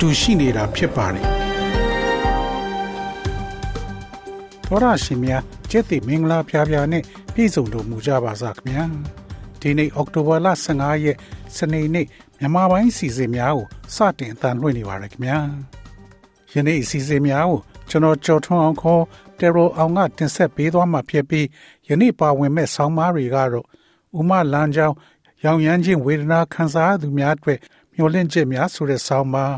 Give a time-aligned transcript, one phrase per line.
[0.00, 1.26] တူရှိနေတာဖြစ်ပါတယ်
[4.66, 5.32] သောရရှိမြ
[5.70, 7.02] ကျက်တိမင်္ဂလာဖျားဖျားနဲ့
[7.34, 8.84] ပြည်စုံတော်မူကြပါစားခင်ဗျာ
[9.60, 11.16] ဒီနေ့အောက်တိုဘာလ15ရက်
[11.56, 12.06] စနေနေ့
[12.38, 15.38] မြန်မာပိုင်းစီစဉ်များကိုစတင်အသံလွှင့်နေပါရခင်ဗျာ
[16.52, 19.02] ယနေ့အစီအစဉ်များကိုကျွန်တော်ကြော်ထွန်းအောင်ခေါ်
[19.38, 21.46] တေရိုအောင်ကတင်ဆက်ပေးသွားမှာဖြစ်ပြီး
[21.88, 23.66] ယနေ့ပါဝင်မဲ့ဆောင်းပါးတွေကတော့
[24.18, 24.96] ဥမလန်းချောင်း
[25.44, 27.58] ရောင်ရမ်းခြင်းဝေဒနာခံစားရသူများအတွက်
[27.94, 29.54] မျောလင့်ချက်များဆိုတဲ့ဆောင်းပါး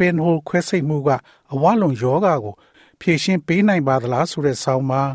[0.00, 1.10] ပင်ဟိုခွဲစိတ်မှုက
[1.52, 2.54] အဝလုံးယောဂါကို
[3.00, 5.08] ဖြည့်ရှင်းပေးနိုင်ပါသလားဆိုတဲ့ဆောင်းပါး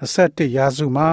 [0.00, 1.08] 21ရာစုမှာ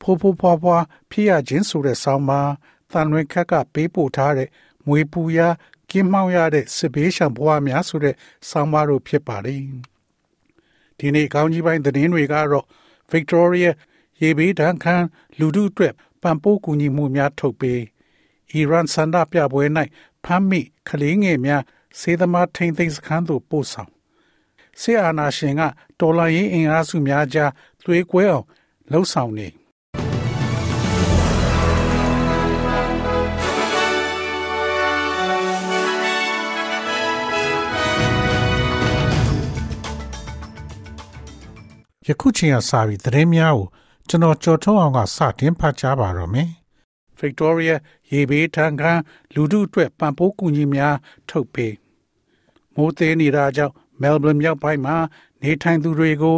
[0.00, 2.50] ဖိုးဖိုးဖွားဖွားဖြစ်ရခြင်းဆိုတဲ့ဆောင်းပါး
[2.92, 4.48] တန်လွင်ခက်ကပေးပို့ထားတဲ့
[4.86, 5.48] မွေပူရာ
[5.90, 8.14] ကင်းမောင်းရတဲ့စစ်ဘေးရှောင်ဘဝများဆိုတဲ့
[8.50, 9.62] ဆောင်းပါးတို့ဖြစ်ပါတယ်
[10.98, 12.66] ဒီနေ့ကောင်းကြီးပိုင်းသတင်းတွေကတော့
[13.12, 13.70] Victoria
[14.20, 14.94] ရေဘေးဒဏ်ခံ
[15.38, 17.80] လူထုအတွက်ပံ့ပိုးကူညီမှုများထုတ်ပေး
[18.52, 19.64] အီရန်စန္ဒပြပွဲ၌
[20.24, 21.62] ဖမ်းမိကလေးငယ်များ
[22.00, 23.90] စေသမားထိန်သိမ်းစခန်းသို့ပို့ဆောင်
[24.80, 25.62] ဆေးအာနာရှင်က
[26.00, 27.50] တော်လိုင်းရင်အင်အားစုများကြား
[27.84, 28.44] သွေးကွဲအောင်
[28.92, 29.48] လှုပ်ဆောင်နေ
[42.08, 43.66] ယခုချိန်ကစပြီးသတင်းများကို
[44.08, 46.48] ကျွန်တော်ကြော်ထုတ်အောင်ကစတင်ဖတ်ကြားပါတော့မယ်။
[47.20, 47.74] Victoria
[48.10, 48.92] ရေဘေးထန်ခံ
[49.34, 50.96] လူထုအတွက်ပံ့ပိုးကူညီများ
[51.30, 51.74] ထုတ်ပေး
[52.74, 54.96] မိုးသေးနေတာကြောင့် Melbourne မြောက်ပိုင်းမှာ
[55.42, 56.36] နေထိုင်သူတွေကို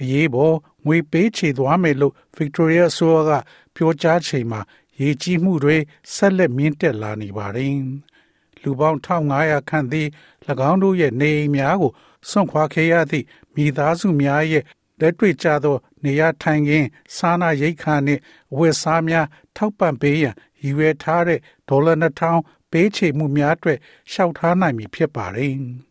[0.00, 3.30] အရေးပေါ်ငွေပေးချေသွားမယ်လို့ Victoria အစိုးရက
[3.74, 4.60] ပြောကြားချိန်မှာ
[5.00, 5.76] ရေကြီးမှုတွေ
[6.14, 7.76] ဆက်လက်မြင့်တက်လာနေပါတယ်။
[8.62, 10.08] လူပေါင်း1500ခန့်သည်၎
[10.70, 11.92] င်းတို့ရဲ့နေအိမ်များကို
[12.28, 14.64] စွန့်ခွာခဲ့ရသည့်မိသားစုများရဲ့
[15.00, 18.20] လက်တွေ့ကျသော နေရာထိုင်ခင်းစားနာရိတ်ခါနှင့်
[18.52, 19.26] အဝတ်စားများ
[19.56, 23.78] ထောက်ပံ့ပေးရန်ရည်ရွယ်ထားတဲ့ဒေါ်လာ2000ပေးချေမှုများအတွက်
[24.12, 25.54] ရှောက်ထားနိုင်ပြီဖြစ်ပါတယ်။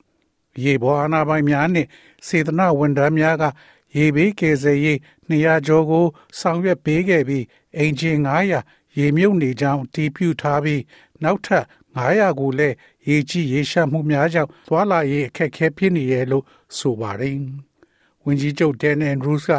[0.63, 1.89] ရေပေါ်အာဏာပိုင်များနှင့်
[2.27, 3.43] စေတနာဝန်ထမ်းများက
[3.95, 4.97] ရေဘေးကယ်ဆယ်ရေး
[5.29, 6.05] 200ကျော်ကို
[6.39, 7.45] ဆောင်ရွက်ပေးခဲ့ပြီး
[7.77, 8.17] အင်ဂျင်
[8.59, 10.81] 900ရေမြုပ်နေကြောင်းတည်ပြုထားပြီး
[11.23, 11.63] နောက်ထပ်
[11.97, 12.75] 900ကိုလည်း
[13.07, 16.43] ရေကြီးရေရှမ်းမှုများကြောင့်သွာလာရေးအခက်အခဲဖြစ်နေရလို့
[16.77, 17.35] ဆိုပါတယ်။
[18.25, 19.51] ဝန်ကြီးချုပ်ဒန်အန်ဒရူးစ်က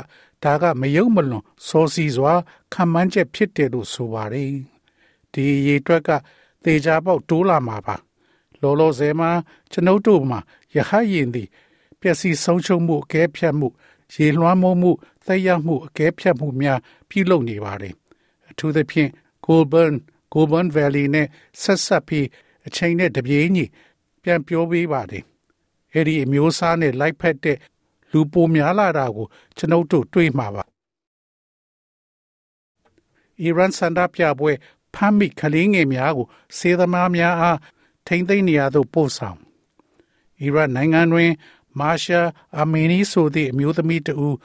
[0.44, 2.32] ဒါကမယုံမလွန်စောစီစွာ
[2.72, 4.52] ခံမှန်းချက်ဖြစ်တယ်လို့ဆိုပါတယ်။
[5.32, 6.10] ဒီရေတွက်က
[6.64, 7.96] သေချာပေါက်တိုးလာမှာပါ။
[8.62, 9.30] လောလောဆယ်မှာ
[9.72, 10.38] ကျွန်ုပ်တို့မှာ
[10.74, 11.48] ရဟရင်သည်
[12.00, 13.68] ပျက်စီးဆုံးရှုံးမှုအကဲဖြတ်မှု
[14.14, 14.90] ရေလွှမ်းမိုးမှု
[15.26, 17.94] သက်ရောက်မှုအကဲဖြတ်မှုများပြုလုပ်နေပါတယ်။
[18.50, 19.10] အထူးသဖြင့်
[19.46, 19.94] Goulburn
[20.32, 21.26] Goulburn Valley နဲ့
[21.62, 22.26] ဆက်ဆက်ပြီး
[22.66, 23.64] အချိန်နဲ့တပြေးညီ
[24.22, 25.24] ပြန်ပြောပေးပါတယ်။
[25.92, 27.58] အဲ့ဒီအမျိုးအစားနဲ့လိုက်ဖက်တဲ့
[28.10, 30.62] လူပိုများလာတာကိုကျွန်ုပ်တို့တွေ့မှာပါ။
[33.40, 34.52] အီရန်စန္ဒပြပွဲ
[34.94, 36.26] ဖမ်းမိကလေးငယ်များကို
[36.58, 37.58] စေသမားများအား
[38.06, 39.38] ထိမ့်သိမ်းနေရသို့ပို့ဆောင်။
[40.40, 41.30] အီရန်နိုင်ငံတွင်
[41.78, 42.20] မာရှာ
[42.58, 44.36] အမီနီဆိုသည့်အမျိုးသမီးတဦး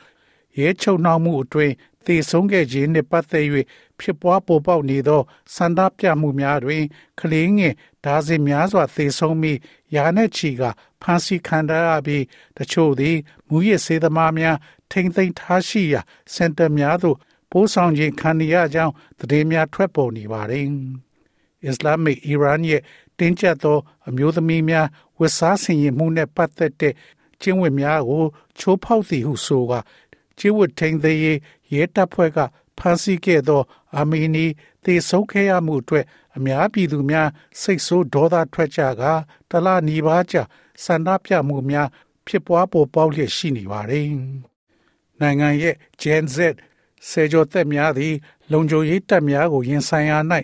[0.60, 1.74] ရဲချုပ်နှောက်မှုအတွင်း
[2.06, 3.46] သေဆုံးခဲ့ခြင်းနှင့်ပတ်သက်၍
[4.00, 5.22] ဖြစ်ပွားပေါ်ပေါက်နေသော
[5.56, 6.84] စန္ဒပြမှုများတွင်
[7.20, 7.74] ကလေးငယ်
[8.06, 9.60] ဒါဇင်များစွာသေဆုံးပြီး
[9.96, 10.64] ယာနဲ့ချီက
[11.02, 12.24] ဖမ်းဆီးခံရပြီး
[12.58, 13.18] တချို့သည်
[13.48, 14.58] မူရစ်စေသမားများ
[14.92, 16.02] ထိမ့်သိမ်းထားရှိရာ
[16.34, 17.18] စင်တာများသို့
[17.52, 20.68] ပို့ဆောင်ခြင်းခံရကြောင်းသတင်းများထွက်ပေါ်နေပါသည်။
[21.66, 22.82] အစ္စလာမစ်အီရန်ရဲ့
[23.20, 23.78] တင်းကျပ်သော
[24.08, 24.88] အမျိုးသမီးများ
[25.20, 26.94] ဝတ်စားဆင်ရင်မှုနှင့်ပတ်သက်တဲ့
[27.42, 28.24] ကျင့်ဝတ်များကို
[28.60, 29.74] ချိုးဖောက်သည်ဟုဆိုက
[30.38, 31.40] ကျင့်ဝတ်ထိန်သေးရေး
[31.74, 32.40] ရဲတပ်ဖွဲ့က
[32.78, 33.62] ဖမ်းဆီးခဲ့သော
[33.96, 34.46] အာမီနီ
[34.84, 36.06] သေဆုံးခဲ့ရမှုအတွက်
[36.38, 37.30] အများပြည်သူများ
[37.62, 39.04] စိတ်ဆိုးဒေါသထွက်ကြက
[39.50, 40.44] တလနီးပါးကြာ
[40.84, 41.88] ဆန္ဒပြမှုများ
[42.28, 44.08] ဖြစ်ပွားပေါ်ပေါက်လျက်ရှိနေပါတယ်။
[45.20, 46.38] နိုင်ငံရဲ့ Gen Z
[47.10, 48.14] စေကျော်သက်များသည်
[48.52, 50.18] လုံခြုံရေးတပ်များကိုရင်ဆိုင်ရာ၌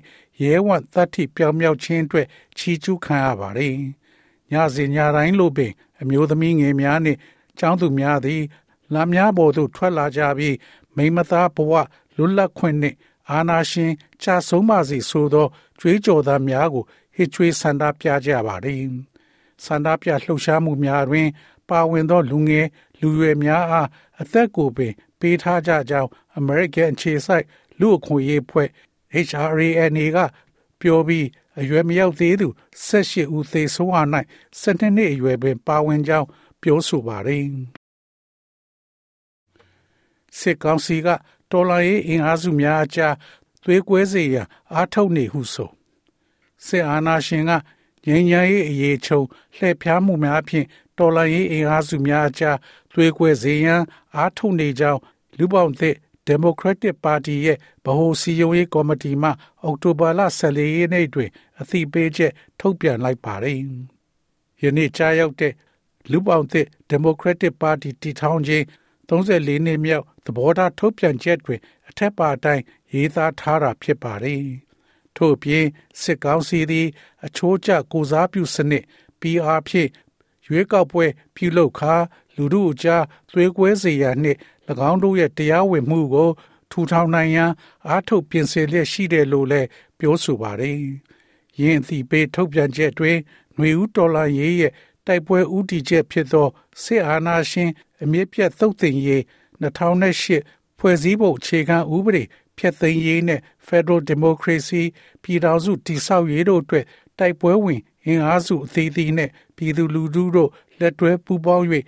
[0.42, 2.28] ရဲဝံ့သတ္တိပြောင်မြောက်ခြင်းအတွက်
[2.58, 3.76] ချီးကျူးခံရပါတယ်။
[4.52, 7.20] ညစဉ်ညတိုင်းလိုပင် အမျိုးသမီးငယ်များနှင့်
[7.60, 8.42] ចောင်းသူများသည်
[8.94, 10.56] လမ်းများပေါ်သို့ထွက်လာကြပြီး
[10.96, 11.74] မိမသားဘဝ
[12.16, 12.98] လွတ်လပ်ခွင့်နှင့်
[13.30, 13.92] အာနာရှင်
[14.22, 15.48] ချဆုံးပါစေဆိုသော
[15.80, 16.84] ကြွေးကြော်သားများကို
[17.16, 18.84] ဟစ်ကြွေးဆန္ဒပြကြပါသည်
[19.66, 21.28] ဆန္ဒပြလှုပ်ရှားမှုများတွင်
[21.70, 22.68] ပါဝင်သောလူငယ်
[23.02, 23.88] လူရွယ်များအား
[24.22, 26.10] အသက်ကိုပင် ပေးထားကြကြောင်း
[26.40, 27.46] American အခြေစိုက်
[27.80, 28.70] လူအခွင့်အရေးဖွဲ့
[29.28, 30.18] HRANA က
[30.80, 32.48] ပြောပြီး အရွယ်မရောက်သေးသူ
[32.90, 34.08] 18ဦးသေဆုံးအား၌
[34.62, 36.28] 12နှစ်အရွယ်ပင်ပါဝင်ကြောင်း
[36.62, 37.46] ပြောဆိုပါတယ်
[40.38, 41.08] စစ်ကောင်စီက
[41.52, 43.16] တော်လိုင်းအင်အားစုများအကြား
[43.64, 45.70] သွေးကွဲစေရန်အားထုတ်နေဟုဆို
[46.66, 47.52] စစ်အာဏာရှင်က
[48.06, 49.26] ငြိမ်းချမ်းရေးအရေးချုပ်
[49.56, 50.68] လှည့်ဖျားမှုများဖြင့်
[50.98, 52.58] တော်လှန်ရေးအင်အားစုများအကြား
[52.94, 53.82] သွေးကွဲစေရန်
[54.16, 55.00] အားထုတ်နေကြောင်း
[55.38, 55.96] လူပေါင်းသစ်
[56.30, 59.30] Democratic Party ရဲ့ဗဟိုစီယုံရေးကော်မတီမှ
[59.64, 61.30] အောက်တိုဘာလ14ရက်နေ့တွင်
[61.60, 63.58] အသိပေးချက်ထုတ်ပြန်လိုက်ပါတယ်။
[64.62, 65.54] ယနေ့ကြားရောက်တဲ့
[66.12, 68.66] လူပေါင်းသစ် Democratic Party တည်ထောင်ခြင်း
[69.10, 71.60] 34နှစ်မြောက်သဘောထားထုတ်ပြန်ချက်တွင်
[71.90, 74.44] အထက်ပါအတိုင်းရေးသားထားတာဖြစ်ပါတယ်။
[75.16, 75.66] ထို့ပြင်
[76.02, 76.88] စစ်ကောင်းစီသည်
[77.26, 78.84] အချိုးကျကိုစားပြုစနစ်
[79.22, 79.90] PR ဖြင့်
[80.48, 81.06] ရွေးကောက်ပွဲ
[81.36, 81.96] ပြုလုပ်ခါ
[82.36, 84.38] လူမှုအကြားသွေးကွဲစေရနှင့်၎
[84.90, 86.30] င်းတို့ရဲ့တရားဝင်မှုကို
[86.72, 87.52] ထူထောင်နိုင်ရန်
[87.88, 89.68] အားထုတ်ပြင်ဆင်လျက်ရှိတယ်လို့လည်း
[90.00, 90.76] ပြောဆိုပါတယ်။
[91.60, 93.18] ယင်းအသည့်ပေးထုတ်ပြန်ချက်တွင်
[93.56, 94.74] ຫນွေဦးတော်လာရေးရဲ့
[95.06, 96.48] တိုက်ပွဲဥတီချက်ဖြစ်သော
[96.84, 97.70] စစ်အာဏာရှင်
[98.04, 99.22] အမြင့်ပြတ်သုတ်သင်ရေး
[99.62, 102.24] 2008ဖွဲ့စည်းပုံအခြေခံဥပဒေ
[102.58, 104.84] ဖျက်သိမ်းရေးနဲ့ Federal Democracy
[105.24, 106.86] ပြည်ထောင်စုတည်ဆောက်ရေးတို့အတွက်
[107.20, 110.50] တိုက်ပွဲဝင်အင်အားစုအသီးသီးနဲ့ပြည်သူလူထုတို့
[110.80, 111.66] လက်တွဲပူးပေါင်း၍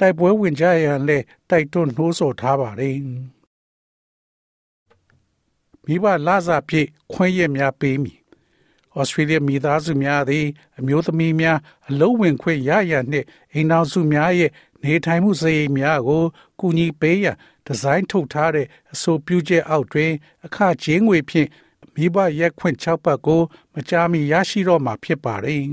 [0.00, 2.96] တိုက်ပွဲဝင်ကြရန်လည်းတိုက်တွန်းနှိုးဆော်ထားပါတယ်။
[5.84, 8.18] မိဘလာစာဖြင့်ခွင့်ရများပေးမည်။
[8.98, 10.46] ဩစတြေးလျမိသားစုများသည်
[10.78, 11.58] အမျိုးသမီးများ
[11.88, 14.50] အလုံးဝင်ခွင့်ရရန်နှင့်အိမ်တော်စုများရဲ့
[14.82, 16.22] နေထိုင်မှုစရိတ်များကို
[16.60, 17.36] ကူညီပေးရန်
[17.66, 20.12] ဒီဇိုင်းထုတ်ထားတဲ့အဆိုပြုချက်အောက်တွင်
[20.44, 21.48] အခကြေးငွေဖြင့်
[21.94, 23.42] မိဘရက်ခွင့်6ပတ်ကို
[23.74, 25.64] မကြာမီရရှိတော့မှာဖြစ်ပါတယ်။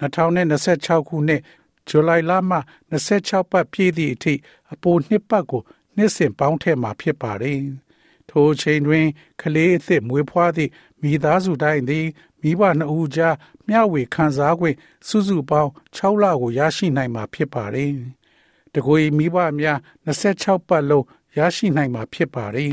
[0.00, 1.42] 2026ခုနှစ်
[1.88, 2.58] ဇူလိုင်လမှ
[2.92, 4.34] 26ပတ်ပြည့်သည့်အထိ
[4.72, 5.62] အပိုနှစ်ပတ်ကို
[5.96, 7.60] နှစ်စဉ်ပေါင်းထည့်မှာဖြစ်ပါတယ်။
[8.28, 9.06] ထိုအချိန်တွင်
[9.40, 10.70] ကလေးအသစ်မွေးဖွားသည့်
[11.02, 12.06] မိသားစုတိုင်းသည်
[12.40, 13.36] မိဘနှစ်ဦးကြား
[13.68, 14.62] မျှဝေခံစား권
[15.06, 17.92] စုစုပေါင်း6လကိုရရှိနိုင်မှာဖြစ်ပါတယ်။
[18.74, 21.06] တကွေမိဘများ26ပတ်လုံး
[21.38, 22.72] ရရှိနိုင်မှာဖြစ်ပါတယ်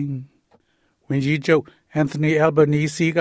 [1.07, 1.63] ။ဝင်ကြီးချုပ်
[1.93, 3.19] အန်သိုနီအယ်ဘနီစီက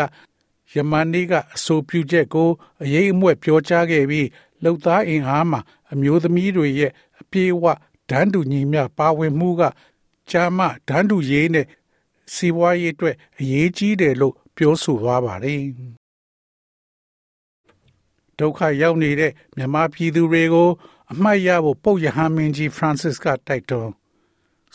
[0.75, 2.49] ယမန်နီကအဆိုပြုချက်ကို
[2.83, 4.29] အရေးအမွက်ပြောကြားခဲ့ပြီး
[4.63, 5.61] လှုပ်သားအင်အားမှာ
[5.93, 7.65] အမျိုးသမီးတွေရဲ့အပြေးအဝ
[8.11, 9.63] ဒန်းတူညီမျှပါဝင်မှုက
[10.31, 11.67] ကြာမဒန်းတူရေးနဲ့
[12.35, 15.63] စီးပွားရေးအတွက်အရေးကြီးတယ်လို့ပြောဆိုသွားပါတယ်
[18.39, 20.69] ဒုက္ခရောက်နေတဲ့မြန်မာပြည်သူတွေကို
[21.13, 23.93] အမှတ်ရဖို့ပုတ်ရဟန်းမင်းကြီး Francis ကတိုက်တွန်း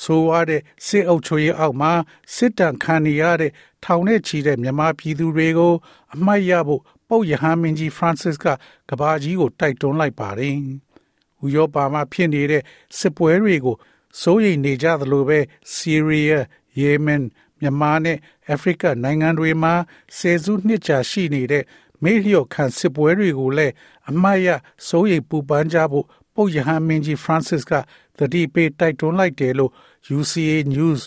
[0.04, 1.92] ဆိုရတဲ့စစ်အုပ်ချုပ်ရေးအောက်မှာ
[2.36, 3.52] စစ်တမ်းခံနေရတဲ့
[3.84, 5.74] ထောင်နဲ့ချီတဲ့မြန်မာပြည်သူတွေကို
[6.14, 8.46] အမှတ်ရဖို့ပုတ်ရဟန်းမင်းကြီး Francis က
[8.90, 10.58] ကဘာကြီးကိုတိုက်တွန်းလိုက်ပါတယ်။
[11.46, 12.62] ဥရောပမှာဖြစ်နေတဲ့
[12.98, 13.76] စစ်ပွဲတွေကို
[14.22, 15.40] စိုးရိမ်နေကြသလိုပဲ
[15.74, 16.44] ဆီးရီးယား၊
[16.80, 17.24] ယီမင်
[17.60, 18.18] မြန်မာနဲ့
[18.50, 19.74] အာဖရိကနိုင်ငံတွေမှာ
[20.18, 21.64] ဆယ်စုနှစ်ကြာရှိနေတဲ့
[22.04, 23.74] မေလျော့ခံစစ်ပွဲတွေကိုလည်း
[24.10, 24.48] အမှားရ
[24.88, 26.06] စိုးရိမ်ပူပန်ကြဖို့
[26.36, 27.74] ပုတ်ရဟန်းမင်းကြီး Francis က
[28.18, 29.72] သတိပေးတိုက်တွန်းလိုက်တယ်လို့
[30.18, 31.02] UCA News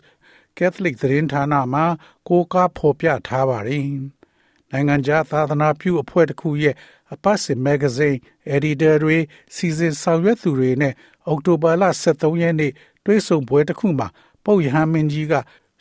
[0.58, 1.82] Catholic သတင်းဌာနမှ
[2.28, 3.84] ကိုးကားဖော်ပြထားပါတယ်။
[4.72, 6.74] နိုင်ငံခြားသာသနာပြုအဖွဲ့တစ်ခုရဲ့
[7.12, 8.16] အပတ်စဉ်မဂ္ဂဇင်း
[8.54, 9.18] editor တွေ
[9.54, 10.94] စီစဉ်ဆောင်ရွက်သူတွေနဲ့
[11.26, 12.72] အောက်တိုဘာလ23ရက်နေ့
[13.04, 14.08] တွေ့ဆုံပွဲတစ်ခုမှာ
[14.44, 15.34] ပုတ်ရဟန်းမင်းကြီးက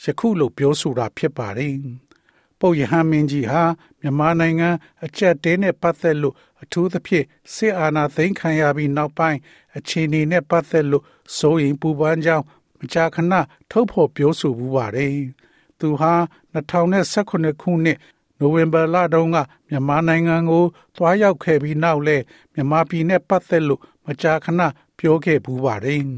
[0.03, 1.75] ယခုလိုပြောဆိုတာဖြစ်ပါတယ်။
[2.59, 3.63] ပုတ်ရဟန်းမင်းကြီးဟာ
[3.99, 4.69] မြန်မာနိုင်ငံ
[5.05, 9.39] အကြက်တဲနဲ့ပတ်သက်လို့အထူးသဖြင့်စစ်အာဏာသိမ်းခံရပြီးနောက်ပိုင်း
[9.77, 11.03] အခြေအနေနဲ့ပတ်သက်လို့
[11.37, 12.45] စိုးရိမ်ပူပန်ကြောင်း
[12.79, 13.33] မကြာခဏ
[13.71, 15.15] ထုတ်ဖော်ပြောဆိုမှုပါတယ်။
[15.79, 16.13] သူဟာ
[16.53, 17.97] 2018ခုနှစ်
[18.39, 19.37] နိုဝင်ဘာလတုန်းက
[19.67, 20.63] မြန်မာနိုင်ငံကို
[20.95, 22.17] သွားရောက်ခဲ့ပြီးနောက်လဲ
[22.53, 24.61] မြန်မာပြည်နဲ့ပတ်သက်လို့မကြာခဏ
[24.97, 26.01] ပြောခဲ့ပူပါတယ်။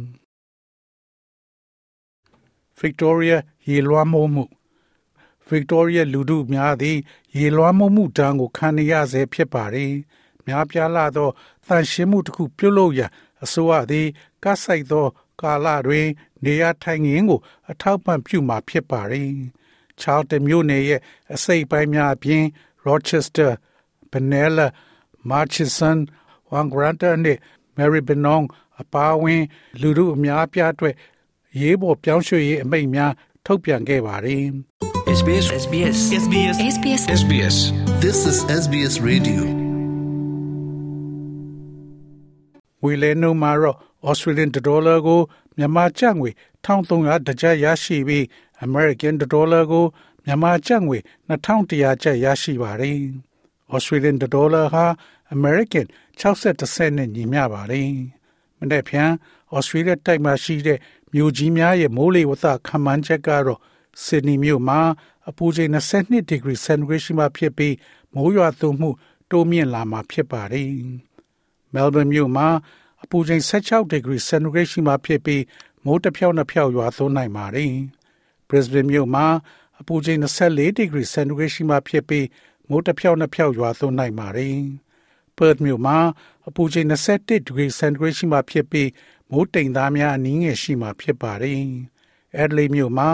[2.80, 4.46] Victoria ရေလွှမ်းမိုးမှု
[5.50, 6.98] Victoria လူထုများသည်
[7.38, 9.94] ရေလွှမ်းမိုးမှုတန်းကိုခံနေရဆဲဖြစ်ပါတယ်။
[10.46, 11.30] များပြားလာသော
[11.68, 13.12] တန်ရှင်းမှုတစ်ခုပြုလုပ်ရန်
[13.44, 14.08] အစိုးရသည်
[14.44, 15.06] ကဆိုင်သော
[15.42, 16.08] ကာလတွင်
[16.44, 19.32] နေရာထိုင်ခင်းကို အထောက်ပံ့ပြုမှာဖြစ်ပါတယ်။
[20.02, 21.02] Charlton မြို့နယ်ရဲ့
[21.36, 22.44] အစိပ်ပိုင်းများအပြင်
[22.88, 23.52] Rochester,
[24.12, 24.68] Benalla,
[25.32, 25.98] Murchison,
[26.52, 27.40] Wangaratta နှင့်
[27.78, 28.46] Maribyrnong
[28.82, 29.44] အပါအဝင်
[29.82, 30.96] လူထုအများအပြားအတွက်
[31.62, 33.12] ရေးပေါ်ပြောင်းရွှေ့ရေးအမိန့်များ
[33.46, 34.46] ထုတ်ပြန်ခဲ့ပါတယ်။
[35.20, 37.56] SBS SBS SBS SBS SBS
[38.04, 39.42] This is SBS Radio.
[42.82, 43.78] ငွေလဲနှုန်းမှာတော့
[44.10, 45.22] Australian dollar ကို
[45.58, 46.30] မြန်မာကျပ်ငွေ
[46.66, 48.24] 1300တကျပ်ရရှိပြီး
[48.66, 49.86] American dollar ကို
[50.26, 50.98] မြန်မာကျပ်ငွေ
[51.30, 53.00] 2100ကျပ်ရရှိပါတယ်။
[53.74, 54.86] Australian dollar ဟာ
[55.36, 55.86] American
[56.20, 57.90] 60စက်နဲ့ညီမျှပါတယ်။
[58.60, 59.12] မနေ့ဖြန်
[59.56, 60.80] Australia တိုက်မှာရှိတဲ့
[61.14, 63.60] မြို့ကြီးများရဲ့မိုးလေဝသခန့်မှန်းချက်ကတော့
[64.04, 64.80] Sydney မြို့မှာ
[65.30, 67.76] အပူချိန်22 degree centigrade ရှိမှဖြစ်ပြီး
[68.14, 68.90] မမိုးရွာသွန်းမှု
[69.30, 70.68] တိုးမြင့်လာမှာဖြစ်ပါတယ်။
[71.74, 72.48] Melbourne မြို့မှာ
[73.04, 75.44] အပူချိန်16 degree centigrade ရှိမှဖြစ်ပြီး
[75.86, 77.74] မိုးတစ်ဖြောက်နှစ်ဖြောက်ရွာသွန်းနိုင်ပါတယ်။
[78.48, 79.26] Brisbane မြို့မှာ
[79.80, 82.26] အပူချိန်24 degree centigrade ရှိမှဖြစ်ပြီး
[82.70, 84.58] မိုးတစ်ဖြောက်နှစ်ဖြောက်ရွာသွန်းနိုင်ပါတယ်။
[85.38, 85.98] Perth မြို့မှာ
[86.48, 88.90] အပူချိန်21 degree centigrade ရှိမှဖြစ်ပြီး
[89.32, 91.62] မိုးတိမ်သားများအနည်းငယ်ရှိမှဖြစ်ပါတယ်။
[92.42, 93.10] Adelaide မြို့မှာ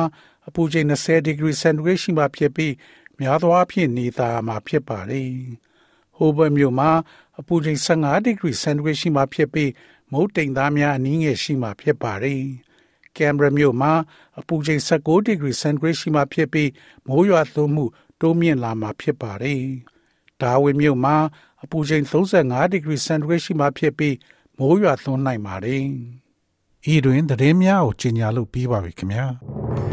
[0.48, 2.74] အပူချိန်20 degree centigrade ရှိမှဖြစ်ပြီး
[3.20, 5.32] များသောအားဖြင့်နေသားမှာဖြစ်ပါတယ်။
[6.18, 6.92] Hobart မြို့မှာ
[7.40, 9.72] အပူချိန်15 degree centigrade ရှိမှဖြစ်ပြီး
[10.12, 12.44] မုတ်တိမ်သားများအနည်းငယ်ရှိမှဖြစ်ပါတယ်။
[13.16, 13.94] Canberra မြို့မှာ
[14.40, 16.70] အပူချိန်16 degree centigrade ရှိမှဖြစ်ပြီး
[17.08, 17.86] မိုးရွာသွန်းမှု
[18.20, 19.62] တိုးမြင့်လာမှာဖြစ်ပါတယ်။
[20.42, 21.16] Darwin မြို့မှာ
[21.64, 24.16] အပူချိန်35 degree centigrade ရှိမှဖြစ်ပြီး
[24.58, 25.86] မိုးရွာသွန်းနိုင်ပါတယ်။
[26.94, 29.26] ဤတွင်သတင်းများကိုကြီးညာလို့ပြီးပါပြီခင်ဗျာ။